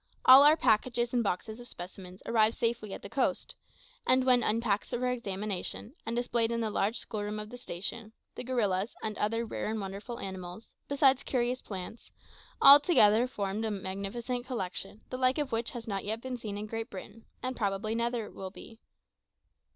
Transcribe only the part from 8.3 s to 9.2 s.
the gorillas, and